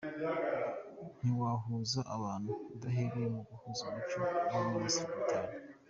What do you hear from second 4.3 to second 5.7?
yabo–Minisitiri Mitari